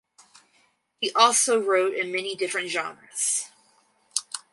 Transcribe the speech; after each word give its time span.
He 0.99 1.11
also 1.11 1.61
wrote 1.61 1.93
in 1.93 2.11
many 2.11 2.33
different 2.35 2.69
genres. 2.69 3.51